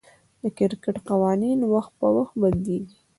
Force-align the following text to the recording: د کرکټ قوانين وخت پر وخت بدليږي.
د 0.41 0.43
کرکټ 0.57 0.95
قوانين 1.09 1.59
وخت 1.73 1.91
پر 1.99 2.09
وخت 2.17 2.33
بدليږي. 2.41 2.97